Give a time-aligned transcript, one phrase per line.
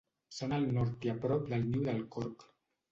[0.37, 2.51] Són al nord i a prop del Niu del Corc.